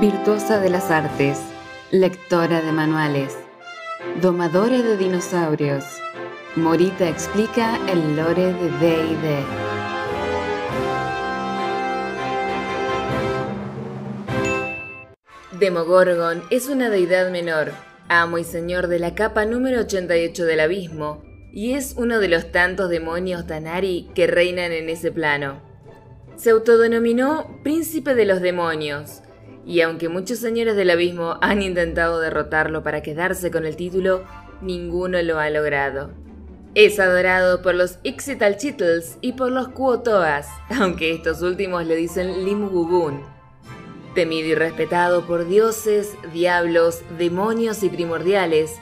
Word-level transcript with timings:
Virtuosa 0.00 0.60
de 0.60 0.68
las 0.68 0.90
artes, 0.90 1.40
lectora 1.90 2.60
de 2.60 2.70
manuales, 2.70 3.34
domadora 4.20 4.82
de 4.82 4.98
dinosaurios, 4.98 5.86
Morita 6.54 7.08
explica 7.08 7.78
el 7.90 8.14
lore 8.14 8.52
de 8.52 8.70
D&D. 8.78 9.44
Demogorgon 15.58 16.42
es 16.50 16.68
una 16.68 16.90
deidad 16.90 17.30
menor, 17.30 17.72
amo 18.10 18.36
y 18.36 18.44
señor 18.44 18.88
de 18.88 18.98
la 18.98 19.14
capa 19.14 19.46
número 19.46 19.80
88 19.80 20.44
del 20.44 20.60
abismo, 20.60 21.22
y 21.54 21.72
es 21.72 21.94
uno 21.96 22.18
de 22.18 22.28
los 22.28 22.52
tantos 22.52 22.90
demonios 22.90 23.46
Tanari 23.46 24.10
que 24.14 24.26
reinan 24.26 24.72
en 24.72 24.90
ese 24.90 25.10
plano. 25.10 25.62
Se 26.36 26.50
autodenominó 26.50 27.62
Príncipe 27.62 28.14
de 28.14 28.26
los 28.26 28.42
Demonios, 28.42 29.22
y 29.66 29.80
aunque 29.80 30.08
muchos 30.08 30.38
señores 30.38 30.76
del 30.76 30.90
abismo 30.90 31.38
han 31.42 31.60
intentado 31.60 32.20
derrotarlo 32.20 32.84
para 32.84 33.02
quedarse 33.02 33.50
con 33.50 33.66
el 33.66 33.74
título, 33.74 34.24
ninguno 34.62 35.20
lo 35.22 35.40
ha 35.40 35.50
logrado. 35.50 36.10
Es 36.76 37.00
adorado 37.00 37.62
por 37.62 37.74
los 37.74 37.98
Ixitalchitls 38.04 39.18
y 39.20 39.32
por 39.32 39.50
los 39.50 39.68
Kuotoas, 39.68 40.46
aunque 40.78 41.12
estos 41.12 41.42
últimos 41.42 41.84
le 41.84 41.96
dicen 41.96 42.44
Limgubun. 42.44 43.22
Temido 44.14 44.48
y 44.48 44.54
respetado 44.54 45.26
por 45.26 45.48
dioses, 45.48 46.14
diablos, 46.32 47.02
demonios 47.18 47.82
y 47.82 47.88
primordiales, 47.88 48.76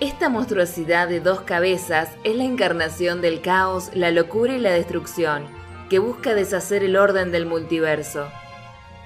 esta 0.00 0.28
monstruosidad 0.28 1.08
de 1.08 1.20
dos 1.20 1.40
cabezas 1.42 2.08
es 2.24 2.36
la 2.36 2.44
encarnación 2.44 3.20
del 3.20 3.42
caos, 3.42 3.90
la 3.94 4.10
locura 4.10 4.54
y 4.54 4.58
la 4.58 4.70
destrucción, 4.70 5.42
que 5.90 5.98
busca 5.98 6.34
deshacer 6.34 6.84
el 6.84 6.96
orden 6.96 7.32
del 7.32 7.46
multiverso. 7.46 8.28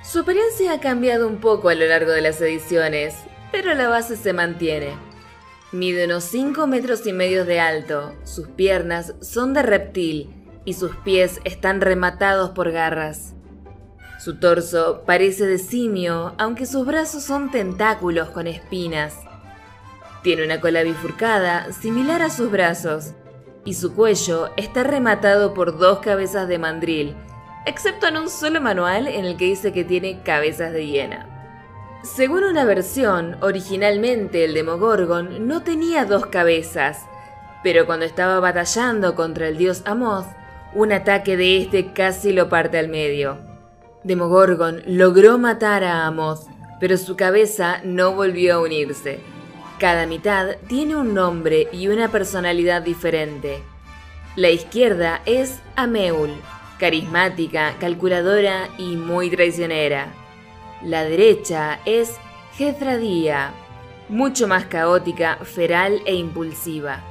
Su 0.04 0.20
apariencia 0.20 0.74
ha 0.74 0.80
cambiado 0.80 1.26
un 1.26 1.38
poco 1.38 1.70
a 1.70 1.74
lo 1.74 1.86
largo 1.86 2.12
de 2.12 2.20
las 2.20 2.38
ediciones, 2.42 3.16
pero 3.50 3.72
la 3.72 3.88
base 3.88 4.16
se 4.16 4.34
mantiene. 4.34 4.98
Mide 5.72 6.04
unos 6.04 6.24
5 6.24 6.66
metros 6.66 7.06
y 7.06 7.12
medio 7.14 7.46
de 7.46 7.58
alto, 7.58 8.14
sus 8.22 8.46
piernas 8.48 9.14
son 9.22 9.54
de 9.54 9.62
reptil 9.62 10.28
y 10.66 10.74
sus 10.74 10.94
pies 10.96 11.40
están 11.44 11.80
rematados 11.80 12.50
por 12.50 12.70
garras. 12.70 13.34
Su 14.20 14.36
torso 14.38 15.02
parece 15.06 15.46
de 15.46 15.58
simio, 15.58 16.34
aunque 16.36 16.66
sus 16.66 16.86
brazos 16.86 17.22
son 17.24 17.50
tentáculos 17.50 18.28
con 18.28 18.46
espinas. 18.46 19.16
Tiene 20.22 20.44
una 20.44 20.60
cola 20.60 20.82
bifurcada, 20.82 21.72
similar 21.72 22.20
a 22.20 22.30
sus 22.30 22.50
brazos, 22.50 23.14
y 23.64 23.72
su 23.72 23.94
cuello 23.94 24.50
está 24.56 24.82
rematado 24.82 25.54
por 25.54 25.78
dos 25.78 26.00
cabezas 26.00 26.46
de 26.46 26.58
mandril, 26.58 27.16
excepto 27.66 28.06
en 28.06 28.16
un 28.16 28.28
solo 28.28 28.60
manual 28.60 29.06
en 29.06 29.24
el 29.24 29.36
que 29.36 29.46
dice 29.46 29.72
que 29.72 29.84
tiene 29.84 30.22
cabezas 30.22 30.72
de 30.72 30.86
hiena. 30.86 31.26
Según 32.02 32.44
una 32.44 32.64
versión, 32.64 33.38
originalmente 33.40 34.44
el 34.44 34.52
Demogorgon 34.52 35.48
no 35.48 35.62
tenía 35.62 36.04
dos 36.04 36.26
cabezas, 36.26 37.06
pero 37.62 37.86
cuando 37.86 38.04
estaba 38.04 38.40
batallando 38.40 39.14
contra 39.14 39.48
el 39.48 39.56
dios 39.56 39.82
Amoth, 39.86 40.26
un 40.74 40.92
ataque 40.92 41.36
de 41.36 41.62
este 41.62 41.92
casi 41.92 42.32
lo 42.32 42.50
parte 42.50 42.78
al 42.78 42.88
medio. 42.88 43.38
Demogorgon 44.02 44.82
logró 44.86 45.38
matar 45.38 45.82
a 45.82 46.06
Amoth, 46.06 46.46
pero 46.78 46.98
su 46.98 47.16
cabeza 47.16 47.80
no 47.84 48.12
volvió 48.12 48.56
a 48.56 48.60
unirse. 48.60 49.20
Cada 49.78 50.06
mitad 50.06 50.56
tiene 50.68 50.96
un 50.96 51.14
nombre 51.14 51.68
y 51.72 51.88
una 51.88 52.08
personalidad 52.08 52.82
diferente. 52.82 53.62
La 54.36 54.50
izquierda 54.50 55.22
es 55.24 55.60
Ameul, 55.74 56.32
carismática, 56.78 57.76
calculadora 57.78 58.68
y 58.78 58.96
muy 58.96 59.30
traicionera. 59.30 60.12
La 60.82 61.04
derecha 61.04 61.80
es 61.84 62.16
Jethradía, 62.56 63.52
mucho 64.08 64.46
más 64.46 64.66
caótica, 64.66 65.38
feral 65.42 66.00
e 66.06 66.14
impulsiva. 66.14 67.02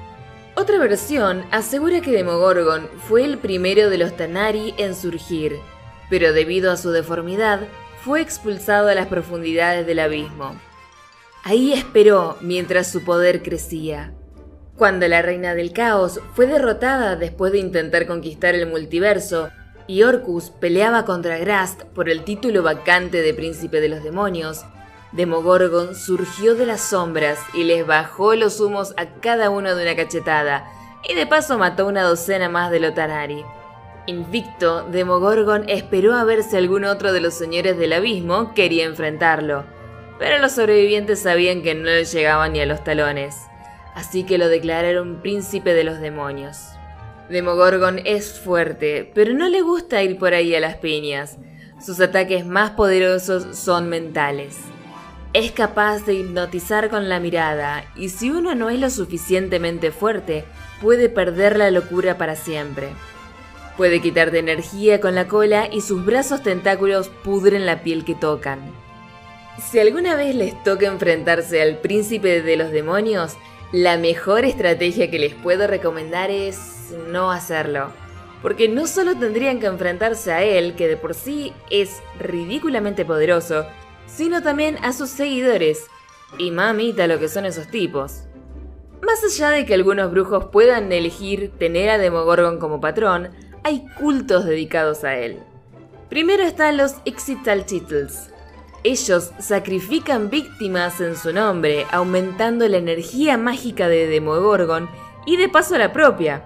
Otra 0.56 0.78
versión 0.78 1.44
asegura 1.52 2.02
que 2.02 2.12
Demogorgon 2.12 2.88
fue 3.08 3.26
el 3.26 3.40
primero 3.40 3.90
de 3.90 3.98
los 3.98 4.16
Tanari 4.16 4.76
en 4.78 4.96
surgir, 4.96 5.58
pero 6.10 6.32
debido 6.32 6.72
a 6.72 6.78
su 6.78 6.92
deformidad 6.92 7.62
fue 8.04 8.22
expulsado 8.22 8.90
a 8.90 8.96
las 8.96 9.08
profundidades 9.08 9.88
del 9.88 10.00
abismo. 10.00 10.56
Ahí 11.44 11.74
esperó 11.74 12.38
mientras 12.40 12.92
su 12.92 13.04
poder 13.04 13.42
crecía. 13.42 14.14
Cuando 14.78 15.08
la 15.08 15.22
reina 15.22 15.56
del 15.56 15.74
caos 15.74 16.20
fue 16.36 16.46
derrotada 16.48 17.16
después 17.16 17.52
de 17.52 17.60
intentar 17.60 18.06
conquistar 18.06 18.56
el 18.56 18.68
multiverso 18.68 19.50
y 19.88 20.04
Orcus 20.04 20.50
peleaba 20.50 21.06
contra 21.06 21.38
Grast 21.38 21.84
por 21.84 22.10
el 22.10 22.24
título 22.24 22.64
vacante 22.64 23.22
de 23.22 23.34
príncipe 23.34 23.82
de 23.82 23.90
los 23.90 24.04
demonios, 24.04 24.66
Demogorgon 25.12 25.96
surgió 25.96 26.56
de 26.56 26.66
las 26.66 26.82
sombras 26.82 27.38
y 27.54 27.64
les 27.64 27.86
bajó 27.86 28.36
los 28.36 28.60
humos 28.60 28.94
a 28.98 29.06
cada 29.22 29.50
uno 29.50 29.76
de 29.76 29.84
una 29.84 29.96
cachetada, 29.96 30.66
y 31.08 31.14
de 31.14 31.28
paso 31.28 31.58
mató 31.58 31.86
una 31.86 32.04
docena 32.04 32.50
más 32.50 32.72
de 32.72 32.80
Lotarari. 32.80 33.44
Invicto, 34.08 34.84
Demogorgon 34.90 35.70
esperó 35.70 36.16
a 36.16 36.24
ver 36.24 36.44
si 36.44 36.58
algún 36.58 36.86
otro 36.86 37.14
de 37.14 37.22
los 37.22 37.34
señores 37.34 37.78
del 37.78 37.94
abismo 37.94 38.54
quería 38.54 38.86
enfrentarlo, 38.86 39.66
pero 40.18 40.40
los 40.40 40.54
sobrevivientes 40.54 41.20
sabían 41.22 41.62
que 41.62 41.76
no 41.76 41.84
le 41.84 42.06
llegaban 42.06 42.54
ni 42.54 42.62
a 42.62 42.66
los 42.66 42.84
talones 42.84 43.36
así 43.94 44.24
que 44.24 44.38
lo 44.38 44.50
declararon 44.50 45.22
príncipe 45.22 45.74
de 45.74 45.84
los 45.84 46.00
demonios. 46.00 46.70
Demogorgon 47.30 48.02
es 48.04 48.40
fuerte, 48.40 49.10
pero 49.14 49.34
no 49.34 49.48
le 49.48 49.62
gusta 49.62 50.04
ir 50.04 50.18
por 50.18 50.34
ahí 50.34 50.54
a 50.56 50.60
las 50.60 50.76
piñas. 50.78 51.38
Sus 51.84 52.00
ataques 52.00 52.46
más 52.46 52.72
poderosos 52.72 53.58
son 53.58 53.90
mentales. 53.90 54.58
Es 55.34 55.52
capaz 55.52 56.06
de 56.06 56.14
hipnotizar 56.14 56.90
con 56.90 57.10
la 57.10 57.20
mirada, 57.20 57.86
y 57.96 58.10
si 58.10 58.30
uno 58.30 58.56
no 58.56 58.70
es 58.70 58.80
lo 58.80 58.90
suficientemente 58.90 59.92
fuerte, 59.92 60.46
puede 60.82 61.10
perder 61.10 61.58
la 61.58 61.72
locura 61.72 62.18
para 62.18 62.36
siempre. 62.36 62.90
Puede 63.78 64.02
quitarte 64.02 64.38
energía 64.38 65.02
con 65.02 65.16
la 65.16 65.28
cola 65.28 65.68
y 65.72 65.82
sus 65.82 66.06
brazos 66.06 66.44
tentáculos 66.44 67.10
pudren 67.24 67.66
la 67.66 67.82
piel 67.82 68.06
que 68.06 68.14
tocan. 68.14 68.60
Si 69.60 69.80
alguna 69.80 70.16
vez 70.16 70.36
les 70.36 70.62
toca 70.64 70.86
enfrentarse 70.86 71.62
al 71.62 71.78
príncipe 71.78 72.42
de 72.42 72.56
los 72.56 72.72
demonios, 72.72 73.36
la 73.74 73.98
mejor 73.98 74.46
estrategia 74.46 75.10
que 75.10 75.18
les 75.18 75.34
puedo 75.34 75.66
recomendar 75.66 76.30
es 76.30 76.94
no 77.10 77.32
hacerlo. 77.32 77.90
Porque 78.44 78.70
no 78.70 78.86
solo 78.86 79.18
tendrían 79.18 79.60
que 79.60 79.66
enfrentarse 79.66 80.32
a 80.32 80.44
él, 80.44 80.76
que 80.76 80.88
de 80.88 80.96
por 80.96 81.16
sí 81.16 81.54
es 81.72 82.04
ridículamente 82.20 83.04
poderoso, 83.04 83.66
sino 84.06 84.44
también 84.44 84.78
a 84.84 84.94
sus 84.94 85.10
seguidores. 85.10 85.88
Y 86.38 86.52
mamita 86.52 87.08
lo 87.08 87.18
que 87.18 87.28
son 87.28 87.46
esos 87.46 87.68
tipos. 87.68 88.26
Más 89.02 89.24
allá 89.24 89.50
de 89.50 89.66
que 89.66 89.74
algunos 89.74 90.12
brujos 90.12 90.46
puedan 90.52 90.92
elegir 90.92 91.52
tener 91.58 91.90
a 91.90 91.98
Demogorgon 91.98 92.60
como 92.60 92.80
patrón, 92.80 93.30
hay 93.64 93.88
cultos 94.00 94.46
dedicados 94.46 95.04
a 95.04 95.18
él. 95.18 95.40
Primero 96.10 96.44
están 96.44 96.78
los 96.78 96.98
Ixitalchitls, 97.06 98.30
ellos 98.84 99.32
sacrifican 99.40 100.30
víctimas 100.30 101.00
en 101.00 101.16
su 101.16 101.32
nombre, 101.32 101.86
aumentando 101.92 102.68
la 102.68 102.78
energía 102.78 103.38
mágica 103.38 103.88
de 103.88 104.08
Demogorgon 104.08 104.90
y 105.26 105.38
de 105.38 105.50
paso 105.50 105.78
la 105.78 105.94
propia. 105.94 106.44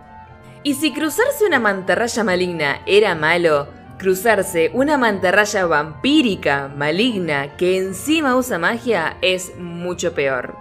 Y 0.64 0.76
si 0.76 0.94
cruzarse 0.94 1.46
una 1.46 1.60
mantarraya 1.60 2.24
maligna 2.24 2.82
era 2.86 3.16
malo, 3.16 3.68
cruzarse 3.98 4.70
una 4.74 4.98
mantarraya 4.98 5.66
vampírica 5.66 6.68
maligna 6.68 7.58
que 7.58 7.78
encima 7.78 8.36
usa 8.36 8.60
magia 8.60 9.18
es 9.22 9.58
mucho 9.58 10.14
peor. 10.14 10.56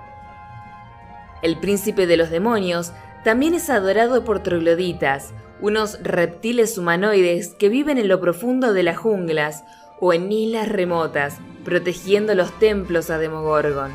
El 1.42 1.59
príncipe 1.59 2.06
de 2.06 2.16
los 2.16 2.31
demonios 2.31 2.92
también 3.22 3.54
es 3.54 3.69
adorado 3.69 4.25
por 4.25 4.42
trogloditas, 4.42 5.34
unos 5.60 5.98
reptiles 6.03 6.78
humanoides 6.78 7.54
que 7.54 7.68
viven 7.68 7.98
en 7.98 8.09
lo 8.09 8.21
profundo 8.21 8.72
de 8.72 8.83
las 8.83 8.97
junglas 8.97 9.65
o 10.01 10.13
en 10.13 10.31
islas 10.31 10.69
remotas, 10.69 11.39
protegiendo 11.65 12.34
los 12.34 12.57
templos 12.59 13.10
a 13.10 13.19
Demogorgon. 13.19 13.93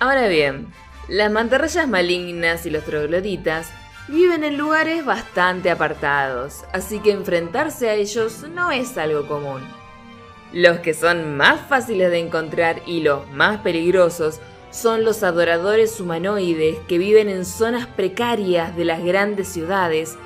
Ahora 0.00 0.28
bien, 0.28 0.68
las 1.08 1.30
mantarrayas 1.30 1.88
malignas 1.88 2.66
y 2.66 2.70
los 2.70 2.84
trogloditas 2.84 3.70
viven 4.08 4.44
en 4.44 4.58
lugares 4.58 5.04
bastante 5.04 5.70
apartados, 5.70 6.64
así 6.72 6.98
que 7.00 7.12
enfrentarse 7.12 7.88
a 7.88 7.94
ellos 7.94 8.44
no 8.54 8.70
es 8.70 8.98
algo 8.98 9.26
común. 9.26 9.62
Los 10.52 10.78
que 10.78 10.94
son 10.94 11.36
más 11.36 11.60
fáciles 11.68 12.10
de 12.10 12.18
encontrar 12.18 12.82
y 12.86 13.00
los 13.00 13.28
más 13.30 13.60
peligrosos 13.60 14.40
son 14.70 15.04
los 15.04 15.22
adoradores 15.22 16.00
humanoides 16.00 16.78
que 16.88 16.98
viven 16.98 17.28
en 17.28 17.44
zonas 17.44 17.86
precarias 17.86 18.76
de 18.76 18.84
las 18.84 19.02
grandes 19.02 19.48
ciudades 19.48 20.16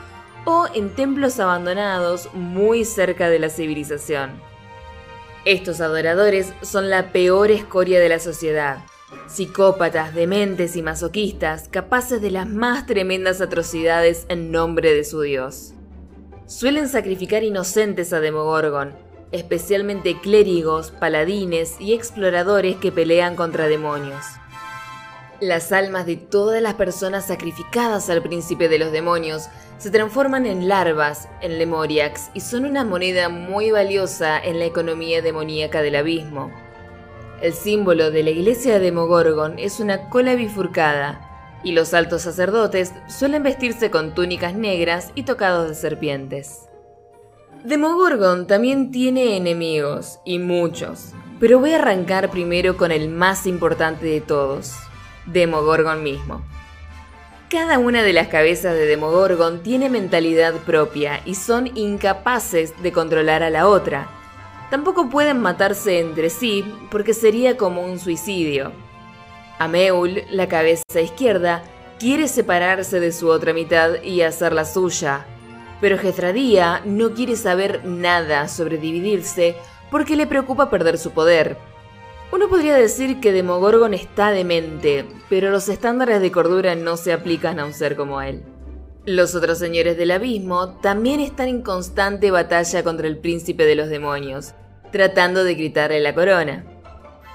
o 0.51 0.67
en 0.73 0.95
templos 0.95 1.39
abandonados 1.41 2.31
muy 2.33 2.87
cerca 2.87 3.29
de 3.29 3.39
la 3.39 3.51
civilización. 3.51 4.31
Estos 5.45 5.83
adoradores 5.83 6.55
son 6.63 6.89
la 6.89 7.13
peor 7.13 7.51
escoria 7.51 8.01
de 8.01 8.09
la 8.09 8.19
sociedad. 8.19 8.79
Psicópatas, 9.27 10.15
dementes 10.15 10.75
y 10.75 10.81
masoquistas, 10.81 11.69
capaces 11.69 12.23
de 12.23 12.31
las 12.31 12.49
más 12.49 12.87
tremendas 12.87 13.43
atrocidades 13.43 14.25
en 14.31 14.51
nombre 14.51 14.95
de 14.95 15.05
su 15.05 15.21
dios. 15.21 15.75
Suelen 16.47 16.89
sacrificar 16.89 17.45
inocentes 17.45 18.15
a 18.15 18.21
Demogorgon, 18.21 18.97
especialmente 19.33 20.19
clérigos, 20.19 20.93
paladines 20.93 21.79
y 21.79 21.93
exploradores 21.93 22.77
que 22.77 22.91
pelean 22.91 23.37
contra 23.37 23.69
demonios. 23.69 24.25
Las 25.41 25.71
almas 25.71 26.05
de 26.05 26.17
todas 26.17 26.61
las 26.61 26.75
personas 26.75 27.27
sacrificadas 27.27 28.11
al 28.11 28.23
príncipe 28.23 28.69
de 28.69 28.81
los 28.81 28.91
demonios 28.91 29.49
se 29.79 29.93
transforman 29.93 30.47
en 30.47 30.67
larvas 30.67 31.29
en 31.41 31.59
Lemoriax 31.59 32.31
y 32.35 32.41
son 32.41 32.65
una 32.65 32.85
moneda 32.85 33.29
muy 33.29 33.71
valiosa 33.71 34.37
en 34.41 34.59
la 34.59 34.65
economía 34.65 35.23
demoníaca 35.23 35.81
del 35.81 35.95
abismo. 35.95 36.51
El 37.41 37.53
símbolo 37.53 38.11
de 38.11 38.25
la 38.25 38.31
iglesia 38.31 38.75
de 38.75 38.81
Demogorgon 38.81 39.61
es 39.61 39.79
una 39.79 40.09
cola 40.11 40.35
bifurcada, 40.35 41.25
y 41.63 41.71
los 41.71 41.95
altos 41.95 42.23
sacerdotes 42.23 42.93
suelen 43.07 43.45
vestirse 43.45 43.93
con 43.93 44.17
túnicas 44.17 44.55
negras 44.55 45.13
y 45.15 45.23
tocados 45.23 45.69
de 45.69 45.77
serpientes. 45.77 46.63
Demogorgon 47.63 48.49
también 48.49 48.91
tiene 48.91 49.37
enemigos, 49.37 50.19
y 50.25 50.41
muchos, 50.41 51.13
pero 51.39 51.61
voy 51.61 51.75
a 51.75 51.77
arrancar 51.77 52.29
primero 52.29 52.77
con 52.77 52.91
el 52.91 53.09
más 53.09 53.47
importante 53.47 54.07
de 54.07 54.21
todos, 54.21 54.75
Demogorgon 55.33 56.03
mismo. 56.03 56.43
Cada 57.51 57.79
una 57.79 58.03
de 58.03 58.13
las 58.13 58.29
cabezas 58.29 58.75
de 58.75 58.87
Demogorgon 58.87 59.63
tiene 59.63 59.89
mentalidad 59.89 60.55
propia 60.67 61.23
y 61.25 61.35
son 61.35 61.77
incapaces 61.79 62.75
de 62.83 62.93
controlar 62.93 63.43
a 63.43 63.51
la 63.51 63.69
otra. 63.69 64.09
Tampoco 64.71 65.09
pueden 65.09 65.41
matarse 65.41 65.99
entre 65.99 66.29
sí 66.29 66.65
porque 66.91 67.15
sería 67.15 67.57
como 67.57 67.83
un 67.83 67.99
suicidio. 67.99 68.73
Ameul, 69.59 70.25
la 70.31 70.47
cabeza 70.47 71.01
izquierda, 71.01 71.63
quiere 71.99 72.29
separarse 72.29 73.01
de 73.01 73.13
su 73.13 73.29
otra 73.29 73.53
mitad 73.53 74.03
y 74.03 74.21
hacer 74.23 74.53
la 74.53 74.65
suya, 74.65 75.27
pero 75.81 75.99
Jethradía 75.99 76.83
no 76.85 77.13
quiere 77.15 77.35
saber 77.35 77.85
nada 77.85 78.47
sobre 78.49 78.79
dividirse 78.79 79.57
porque 79.91 80.17
le 80.17 80.27
preocupa 80.27 80.71
perder 80.71 80.99
su 80.99 81.13
poder. 81.13 81.57
Uno 82.31 82.49
podría 82.49 82.77
decir 82.77 83.21
que 83.21 83.33
Demogorgon 83.33 83.95
está 83.95 84.31
demente, 84.31 85.07
pero 85.31 85.51
los 85.51 85.71
estándares 85.71 86.21
de 86.21 86.31
cordura 86.31 86.75
no 86.75 86.99
se 86.99 87.15
aplican 87.15 87.59
a 87.59 87.65
un 87.65 87.73
ser 87.73 87.97
como 87.97 88.21
él. 88.21 88.43
Los 89.07 89.35
otros 89.35 89.59
señores 89.59 89.97
del 89.97 90.11
abismo 90.11 90.75
también 90.81 91.21
están 91.21 91.49
en 91.49 91.63
constante 91.63 92.31
batalla 92.31 92.83
contra 92.83 93.07
el 93.07 93.17
príncipe 93.17 93.65
de 93.65 93.77
los 93.77 93.89
demonios, 93.89 94.53
tratando 94.93 95.43
de 95.43 95.57
quitarle 95.57 96.01
la 96.01 96.15
corona. 96.15 96.67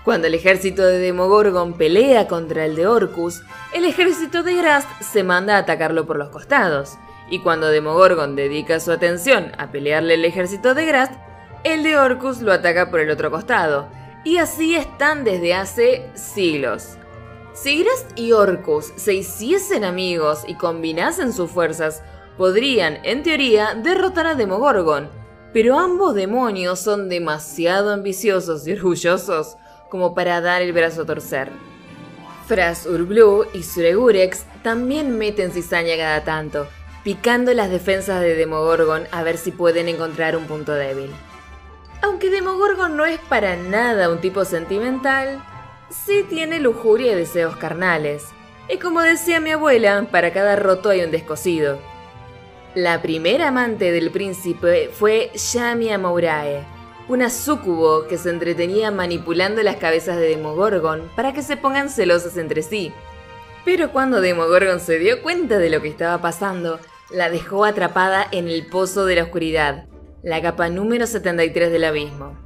Cuando 0.05 0.27
el 0.27 0.35
ejército 0.35 0.83
de 0.83 0.99
Demogorgon 0.99 1.73
pelea 1.73 2.27
contra 2.27 2.65
el 2.65 2.75
de 2.75 2.85
Orcus, 2.85 3.41
el 3.73 3.85
ejército 3.85 4.43
de 4.43 4.53
Grast 4.53 5.01
se 5.01 5.23
manda 5.23 5.55
a 5.55 5.59
atacarlo 5.59 6.05
por 6.05 6.17
los 6.17 6.29
costados. 6.29 6.99
Y 7.31 7.39
cuando 7.39 7.69
Demogorgon 7.69 8.35
dedica 8.35 8.79
su 8.79 8.91
atención 8.91 9.53
a 9.57 9.71
pelearle 9.71 10.13
el 10.13 10.25
ejército 10.25 10.75
de 10.75 10.85
Grast, 10.85 11.13
el 11.63 11.81
de 11.81 11.97
Orcus 11.97 12.41
lo 12.41 12.51
ataca 12.51 12.91
por 12.91 12.99
el 12.99 13.09
otro 13.09 13.31
costado. 13.31 13.87
Y 14.23 14.37
así 14.37 14.75
están 14.75 15.23
desde 15.23 15.53
hace 15.53 16.09
siglos. 16.15 16.97
Si 17.53 17.83
Grast 17.83 18.17
y 18.17 18.31
Orcus 18.31 18.93
se 18.95 19.13
hiciesen 19.13 19.83
amigos 19.83 20.43
y 20.47 20.55
combinasen 20.55 21.33
sus 21.33 21.51
fuerzas, 21.51 22.01
podrían, 22.37 22.99
en 23.03 23.21
teoría, 23.21 23.75
derrotar 23.75 24.25
a 24.25 24.35
Demogorgon. 24.35 25.09
Pero 25.53 25.77
ambos 25.77 26.15
demonios 26.15 26.79
son 26.79 27.09
demasiado 27.09 27.91
ambiciosos 27.91 28.67
y 28.67 28.71
orgullosos 28.73 29.57
como 29.89 30.15
para 30.15 30.41
dar 30.41 30.61
el 30.61 30.73
brazo 30.73 31.03
a 31.03 31.05
torcer. 31.05 31.51
Fras 32.47 32.87
Urblu 32.87 33.45
y 33.53 33.63
Suregurex 33.63 34.45
también 34.63 35.17
meten 35.17 35.51
cizaña 35.51 35.95
cada 35.95 36.23
tanto, 36.23 36.67
picando 37.03 37.53
las 37.53 37.69
defensas 37.69 38.21
de 38.21 38.35
Demogorgon 38.35 39.03
a 39.11 39.21
ver 39.21 39.37
si 39.37 39.51
pueden 39.51 39.89
encontrar 39.89 40.35
un 40.35 40.45
punto 40.45 40.73
débil. 40.73 41.11
Aunque 42.03 42.29
Demogorgon 42.29 42.97
no 42.97 43.05
es 43.05 43.17
para 43.29 43.55
nada 43.55 44.09
un 44.09 44.19
tipo 44.19 44.43
sentimental, 44.43 45.41
sí 45.89 46.25
tiene 46.27 46.59
lujuria 46.59 47.13
y 47.13 47.15
deseos 47.15 47.55
carnales. 47.55 48.25
Y 48.67 48.75
como 48.75 49.01
decía 49.01 49.39
mi 49.39 49.51
abuela, 49.51 50.05
para 50.11 50.33
cada 50.33 50.57
roto 50.57 50.89
hay 50.89 51.01
un 51.01 51.11
descosido. 51.11 51.79
La 52.75 53.01
primera 53.01 53.47
amante 53.47 53.93
del 53.93 54.11
príncipe 54.11 54.89
fue 54.91 55.31
Yamia 55.33 55.97
Mourae, 55.97 56.65
una 57.07 57.29
súcubo 57.29 58.05
que 58.05 58.17
se 58.17 58.31
entretenía 58.31 58.91
manipulando 58.91 59.63
las 59.63 59.77
cabezas 59.77 60.17
de 60.17 60.27
Demogorgon 60.27 61.09
para 61.15 61.31
que 61.31 61.41
se 61.41 61.55
pongan 61.55 61.89
celosas 61.89 62.35
entre 62.35 62.63
sí. 62.63 62.91
Pero 63.63 63.93
cuando 63.93 64.19
Demogorgon 64.19 64.81
se 64.81 64.99
dio 64.99 65.21
cuenta 65.21 65.57
de 65.57 65.69
lo 65.69 65.81
que 65.81 65.87
estaba 65.87 66.21
pasando, 66.21 66.81
la 67.11 67.29
dejó 67.29 67.63
atrapada 67.63 68.27
en 68.29 68.49
el 68.49 68.65
pozo 68.67 69.05
de 69.05 69.15
la 69.15 69.23
oscuridad, 69.23 69.85
la 70.23 70.41
capa 70.41 70.69
número 70.69 71.05
73 71.05 71.71
del 71.71 71.83
abismo. 71.83 72.37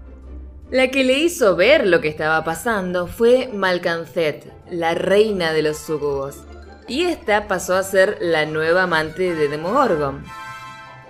La 0.70 0.90
que 0.90 1.06
le 1.06 1.14
hizo 1.14 1.56
ver 1.56 1.88
lo 1.88 2.02
que 2.02 2.10
estaba 2.10 2.44
pasando 2.44 3.08
fue 3.08 3.50
Malcanzet, 3.54 4.52
la 4.70 4.94
reina 4.94 5.54
de 5.54 5.62
los 5.62 5.78
súcubos, 5.78 6.44
y 6.88 7.04
esta 7.04 7.48
pasó 7.48 7.76
a 7.76 7.84
ser 7.84 8.18
la 8.20 8.46
nueva 8.46 8.84
amante 8.84 9.34
de 9.34 9.48
Demogorgon. 9.48 10.26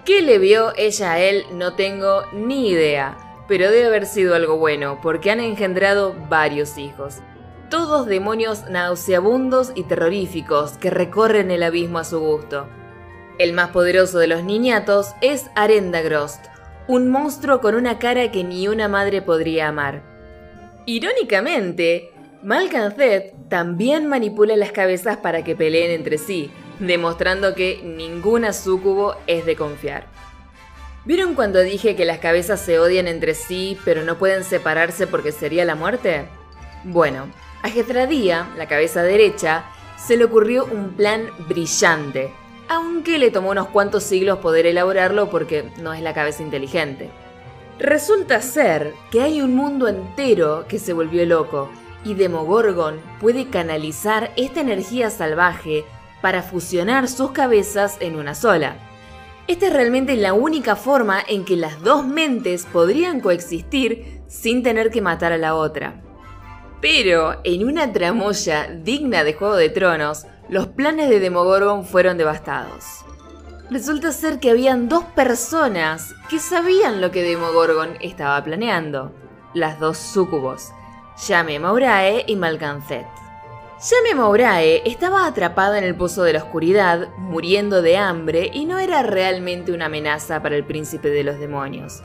¿Qué 0.05 0.21
le 0.21 0.37
vio 0.37 0.73
ella 0.77 1.13
a 1.13 1.19
él? 1.19 1.43
No 1.53 1.73
tengo 1.73 2.21
ni 2.33 2.69
idea 2.69 3.17
pero 3.47 3.71
debe 3.71 3.87
haber 3.87 4.05
sido 4.05 4.35
algo 4.35 4.57
bueno, 4.57 4.99
porque 5.01 5.31
han 5.31 5.39
engendrado 5.39 6.15
varios 6.29 6.77
hijos. 6.77 7.17
Todos 7.69 8.05
demonios 8.05 8.69
nauseabundos 8.69 9.71
y 9.75 9.83
terroríficos 9.83 10.73
que 10.73 10.89
recorren 10.89 11.51
el 11.51 11.63
abismo 11.63 11.99
a 11.99 12.03
su 12.03 12.19
gusto. 12.19 12.67
El 13.39 13.53
más 13.53 13.69
poderoso 13.69 14.19
de 14.19 14.27
los 14.27 14.43
niñatos 14.43 15.13
es 15.21 15.47
Arendagrost, 15.55 16.45
un 16.87 17.09
monstruo 17.09 17.59
con 17.59 17.75
una 17.75 17.99
cara 17.99 18.31
que 18.31 18.43
ni 18.43 18.67
una 18.67 18.87
madre 18.87 19.21
podría 19.21 19.67
amar. 19.67 20.01
Irónicamente, 20.85 22.11
Malcanzet 22.43 23.33
también 23.49 24.07
manipula 24.07 24.55
las 24.55 24.71
cabezas 24.71 25.17
para 25.17 25.43
que 25.43 25.55
peleen 25.55 25.91
entre 25.91 26.17
sí, 26.17 26.49
demostrando 26.79 27.55
que 27.55 27.81
ninguna 27.83 28.53
súcubo 28.53 29.15
es 29.27 29.45
de 29.45 29.55
confiar. 29.55 30.05
¿Vieron 31.03 31.35
cuando 31.35 31.61
dije 31.61 31.95
que 31.95 32.05
las 32.05 32.19
cabezas 32.19 32.61
se 32.61 32.79
odian 32.79 33.07
entre 33.07 33.33
sí, 33.33 33.77
pero 33.85 34.03
no 34.03 34.17
pueden 34.17 34.43
separarse 34.43 35.07
porque 35.07 35.31
sería 35.31 35.65
la 35.65 35.75
muerte? 35.75 36.25
Bueno, 36.83 37.27
a 37.63 37.69
Getradía, 37.69 38.47
la 38.57 38.67
cabeza 38.67 39.03
derecha, 39.03 39.65
se 39.97 40.15
le 40.15 40.25
ocurrió 40.25 40.65
un 40.65 40.91
plan 40.91 41.29
brillante, 41.47 42.31
aunque 42.69 43.17
le 43.17 43.31
tomó 43.31 43.51
unos 43.51 43.67
cuantos 43.67 44.03
siglos 44.03 44.39
poder 44.39 44.65
elaborarlo 44.65 45.29
porque 45.29 45.69
no 45.81 45.93
es 45.93 46.01
la 46.01 46.13
cabeza 46.13 46.43
inteligente. 46.43 47.09
Resulta 47.79 48.41
ser 48.41 48.93
que 49.11 49.21
hay 49.21 49.41
un 49.41 49.55
mundo 49.55 49.87
entero 49.87 50.65
que 50.67 50.79
se 50.79 50.93
volvió 50.93 51.25
loco 51.25 51.69
y 52.03 52.15
Demogorgon 52.15 52.99
puede 53.19 53.49
canalizar 53.49 54.31
esta 54.35 54.61
energía 54.61 55.09
salvaje 55.09 55.85
para 56.21 56.41
fusionar 56.41 57.07
sus 57.07 57.31
cabezas 57.31 57.97
en 57.99 58.15
una 58.15 58.33
sola. 58.33 58.77
Esta 59.47 59.67
es 59.67 59.73
realmente 59.73 60.15
la 60.15 60.33
única 60.33 60.75
forma 60.75 61.21
en 61.27 61.45
que 61.45 61.55
las 61.55 61.81
dos 61.81 62.05
mentes 62.05 62.65
podrían 62.65 63.21
coexistir 63.21 64.21
sin 64.27 64.63
tener 64.63 64.89
que 64.89 65.01
matar 65.01 65.31
a 65.31 65.37
la 65.37 65.55
otra. 65.55 66.01
Pero 66.81 67.39
en 67.43 67.65
una 67.65 67.91
tramoya 67.91 68.67
digna 68.67 69.23
de 69.23 69.33
Juego 69.33 69.55
de 69.55 69.69
Tronos, 69.69 70.25
los 70.49 70.67
planes 70.67 71.09
de 71.09 71.19
Demogorgon 71.19 71.85
fueron 71.85 72.17
devastados. 72.17 73.03
Resulta 73.69 74.11
ser 74.11 74.39
que 74.39 74.51
habían 74.51 74.87
dos 74.87 75.03
personas 75.03 76.13
que 76.29 76.39
sabían 76.39 77.01
lo 77.01 77.11
que 77.11 77.23
Demogorgon 77.23 77.97
estaba 77.99 78.41
planeando, 78.43 79.11
las 79.53 79.79
dos 79.79 79.97
súcubos, 79.97 80.71
Yame 81.27 81.59
Maurae 81.59 82.23
y 82.27 82.35
Malcanzet. 82.35 83.07
Yame 83.79 84.15
Mourae 84.15 84.83
estaba 84.85 85.27
atrapada 85.27 85.77
en 85.77 85.83
el 85.83 85.95
pozo 85.95 86.23
de 86.23 86.33
la 86.33 86.39
oscuridad, 86.39 87.09
muriendo 87.17 87.81
de 87.81 87.97
hambre 87.97 88.49
y 88.53 88.65
no 88.65 88.79
era 88.79 89.03
realmente 89.03 89.71
una 89.71 89.85
amenaza 89.85 90.41
para 90.41 90.55
el 90.55 90.63
príncipe 90.63 91.09
de 91.09 91.23
los 91.23 91.37
demonios. 91.39 92.01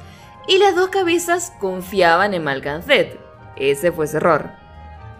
Y 0.49 0.59
las 0.59 0.75
dos 0.75 0.88
cabezas 0.88 1.52
confiaban 1.61 2.35
en 2.35 2.45
Malcanzet. 2.45 3.19
Ese 3.57 3.93
fue 3.93 4.07
su 4.07 4.17
error. 4.17 4.62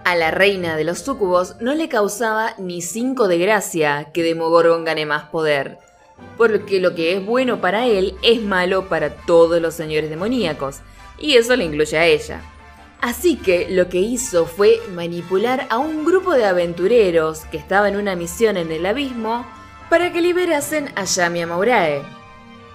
A 0.05 0.17
la 0.17 0.33
reina 0.33 0.77
de 0.77 0.83
los 0.83 0.99
súcubos 0.99 1.57
no 1.61 1.75
le 1.75 1.89
causaba 1.89 2.55
ni 2.59 2.83
cinco 2.83 3.29
de 3.29 3.39
gracia 3.39 4.09
que 4.13 4.25
Demogorgon 4.25 4.85
gane 4.85 5.07
más 5.07 5.25
poder, 5.29 5.79
porque 6.37 6.81
lo 6.81 6.95
que 6.97 7.17
es 7.17 7.25
bueno 7.25 7.61
para 7.61 7.87
él 7.87 8.17
es 8.23 8.43
malo 8.43 8.89
para 8.89 9.11
todos 9.11 9.63
los 9.63 9.75
señores 9.75 10.11
demoníacos, 10.11 10.81
y 11.19 11.37
eso 11.37 11.55
le 11.55 11.65
incluye 11.65 11.97
a 11.97 12.07
ella. 12.07 12.41
Así 13.01 13.37
que 13.37 13.69
lo 13.71 13.89
que 13.89 13.99
hizo 13.99 14.45
fue 14.47 14.81
manipular 14.93 15.67
a 15.71 15.79
un 15.79 16.05
grupo 16.05 16.33
de 16.33 16.47
aventureros 16.47 17.45
que 17.47 17.57
estaba 17.57 17.89
en 17.89 17.97
una 17.97 18.17
misión 18.17 18.57
en 18.57 18.73
el 18.73 18.85
abismo 18.87 19.47
para 19.89 20.13
que 20.13 20.21
liberasen 20.21 20.91
a 20.97 21.05
Yamia 21.05 21.47
Maurae. 21.47 22.03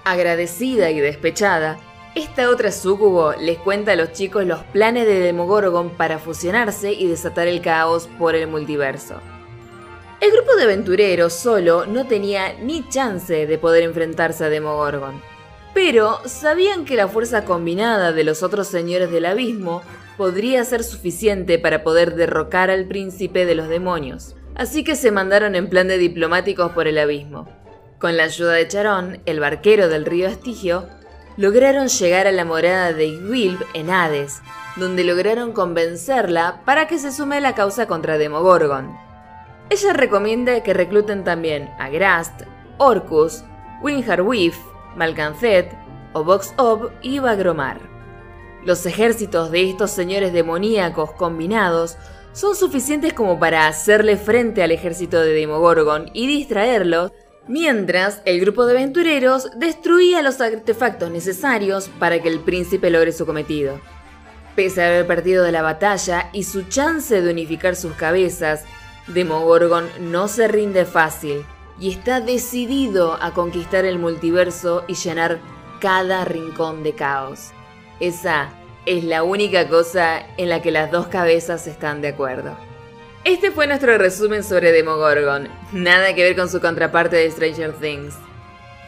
Agradecida 0.04 0.90
y 0.90 1.00
despechada, 1.00 1.78
esta 2.14 2.50
otra 2.50 2.72
sucubo 2.72 3.32
les 3.34 3.58
cuenta 3.58 3.92
a 3.92 3.96
los 3.96 4.12
chicos 4.12 4.44
los 4.46 4.62
planes 4.64 5.06
de 5.06 5.20
Demogorgon 5.20 5.90
para 5.90 6.18
fusionarse 6.18 6.92
y 6.92 7.06
desatar 7.06 7.48
el 7.48 7.60
caos 7.60 8.08
por 8.18 8.34
el 8.34 8.48
multiverso. 8.48 9.20
El 10.20 10.32
grupo 10.32 10.56
de 10.56 10.64
aventureros 10.64 11.32
solo 11.32 11.86
no 11.86 12.06
tenía 12.06 12.54
ni 12.54 12.88
chance 12.88 13.46
de 13.46 13.58
poder 13.58 13.84
enfrentarse 13.84 14.44
a 14.44 14.48
Demogorgon 14.48 15.20
pero 15.78 16.18
sabían 16.24 16.84
que 16.84 16.96
la 16.96 17.06
fuerza 17.06 17.44
combinada 17.44 18.10
de 18.10 18.24
los 18.24 18.42
otros 18.42 18.66
señores 18.66 19.12
del 19.12 19.26
abismo 19.26 19.82
podría 20.16 20.64
ser 20.64 20.82
suficiente 20.82 21.56
para 21.60 21.84
poder 21.84 22.16
derrocar 22.16 22.68
al 22.68 22.86
príncipe 22.86 23.46
de 23.46 23.54
los 23.54 23.68
demonios. 23.68 24.34
Así 24.56 24.82
que 24.82 24.96
se 24.96 25.12
mandaron 25.12 25.54
en 25.54 25.68
plan 25.68 25.86
de 25.86 25.96
diplomáticos 25.96 26.72
por 26.72 26.88
el 26.88 26.98
abismo. 26.98 27.48
Con 28.00 28.16
la 28.16 28.24
ayuda 28.24 28.54
de 28.54 28.66
Charón, 28.66 29.20
el 29.24 29.38
barquero 29.38 29.88
del 29.88 30.04
río 30.04 30.26
Estigio, 30.26 30.88
lograron 31.38 31.86
llegar 31.86 32.26
a 32.26 32.32
la 32.32 32.44
morada 32.44 32.92
de 32.92 33.06
Igwilb 33.06 33.64
en 33.72 33.90
Hades, 33.90 34.42
donde 34.74 35.04
lograron 35.04 35.52
convencerla 35.52 36.62
para 36.64 36.88
que 36.88 36.98
se 36.98 37.12
sume 37.12 37.36
a 37.36 37.40
la 37.40 37.54
causa 37.54 37.86
contra 37.86 38.18
Demogorgon. 38.18 38.94
Ella 39.70 39.92
recomienda 39.92 40.62
que 40.64 40.74
recluten 40.74 41.22
también 41.22 41.70
a 41.78 41.90
Grast, 41.90 42.42
Orcus, 42.78 43.44
Winharwif, 43.80 44.58
Malcanzet, 44.96 45.72
Obox-Ob 46.12 46.90
y 47.02 47.20
Bagromar. 47.20 47.78
Los 48.64 48.84
ejércitos 48.84 49.52
de 49.52 49.70
estos 49.70 49.92
señores 49.92 50.32
demoníacos 50.32 51.12
combinados 51.12 51.96
son 52.32 52.56
suficientes 52.56 53.12
como 53.12 53.38
para 53.38 53.68
hacerle 53.68 54.16
frente 54.16 54.64
al 54.64 54.72
ejército 54.72 55.20
de 55.20 55.34
Demogorgon 55.34 56.10
y 56.14 56.26
distraerlos 56.26 57.12
mientras 57.48 58.22
el 58.24 58.40
grupo 58.40 58.66
de 58.66 58.72
aventureros 58.72 59.50
destruía 59.56 60.22
los 60.22 60.40
artefactos 60.40 61.10
necesarios 61.10 61.90
para 61.98 62.20
que 62.22 62.28
el 62.28 62.40
príncipe 62.40 62.90
logre 62.90 63.12
su 63.12 63.26
cometido. 63.26 63.80
Pese 64.54 64.82
a 64.82 64.86
haber 64.86 65.06
perdido 65.06 65.44
de 65.44 65.52
la 65.52 65.62
batalla 65.62 66.30
y 66.32 66.44
su 66.44 66.64
chance 66.64 67.20
de 67.20 67.30
unificar 67.30 67.76
sus 67.76 67.92
cabezas, 67.94 68.64
Demogorgon 69.06 69.88
no 70.00 70.28
se 70.28 70.48
rinde 70.48 70.84
fácil 70.84 71.44
y 71.80 71.90
está 71.90 72.20
decidido 72.20 73.14
a 73.22 73.32
conquistar 73.32 73.84
el 73.84 73.98
multiverso 73.98 74.84
y 74.86 74.94
llenar 74.94 75.38
cada 75.80 76.24
rincón 76.24 76.82
de 76.82 76.94
caos. 76.94 77.52
Esa 78.00 78.50
es 78.84 79.04
la 79.04 79.22
única 79.22 79.68
cosa 79.68 80.20
en 80.36 80.48
la 80.48 80.60
que 80.60 80.70
las 80.70 80.90
dos 80.90 81.06
cabezas 81.06 81.66
están 81.66 82.02
de 82.02 82.08
acuerdo. 82.08 82.67
Este 83.24 83.50
fue 83.50 83.66
nuestro 83.66 83.98
resumen 83.98 84.42
sobre 84.42 84.72
Demogorgon, 84.72 85.48
nada 85.72 86.14
que 86.14 86.22
ver 86.22 86.36
con 86.36 86.48
su 86.48 86.60
contraparte 86.60 87.16
de 87.16 87.30
Stranger 87.30 87.72
Things. 87.72 88.14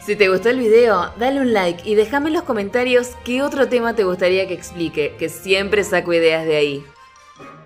Si 0.03 0.15
te 0.15 0.29
gustó 0.29 0.49
el 0.49 0.59
video, 0.59 1.13
dale 1.19 1.41
un 1.41 1.53
like 1.53 1.87
y 1.87 1.93
déjame 1.93 2.29
en 2.29 2.33
los 2.33 2.43
comentarios 2.43 3.09
qué 3.23 3.43
otro 3.43 3.67
tema 3.67 3.93
te 3.93 4.03
gustaría 4.03 4.47
que 4.47 4.55
explique, 4.55 5.15
que 5.19 5.29
siempre 5.29 5.83
saco 5.83 6.13
ideas 6.13 6.45
de 6.45 6.55
ahí. 6.55 6.83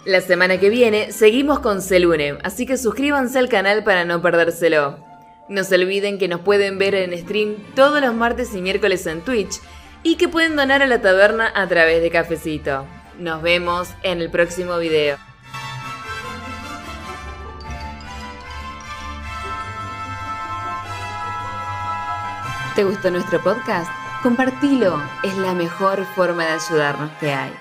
La 0.03 0.19
semana 0.19 0.60
que 0.60 0.69
viene 0.69 1.13
seguimos 1.13 1.60
con 1.60 1.81
Selune, 1.81 2.38
así 2.43 2.65
que 2.65 2.77
suscríbanse 2.77 3.39
al 3.39 3.48
canal 3.48 3.84
para 3.84 4.03
no 4.03 4.22
perdérselo. 4.22 5.00
No 5.48 5.63
se 5.63 5.75
olviden 5.75 6.17
que 6.17 6.27
nos 6.27 6.41
pueden 6.41 6.77
ver 6.77 6.95
en 6.95 7.17
stream 7.17 7.55
todos 7.75 8.01
los 8.01 8.13
martes 8.13 8.53
y 8.53 8.62
miércoles 8.62 9.05
en 9.07 9.22
Twitch 9.22 9.62
y 10.03 10.15
que 10.15 10.27
pueden 10.27 10.55
donar 10.55 10.81
a 10.84 10.88
la 10.88 11.01
taberna 11.01 11.51
a 11.55 11.67
través 11.67 12.01
de 12.01 12.10
Cafecito. 12.10 12.86
Nos 13.17 13.41
vemos 13.41 13.88
en 14.03 14.19
el 14.19 14.29
próximo 14.29 14.77
video. 14.77 15.25
¿Te 22.75 22.84
gustó 22.84 23.10
nuestro 23.10 23.41
podcast? 23.41 23.89
Compartilo, 24.22 25.01
es 25.24 25.38
la 25.38 25.53
mejor 25.53 26.03
forma 26.13 26.44
de 26.44 26.51
ayudarnos 26.51 27.10
que 27.22 27.34
hay. 27.34 27.53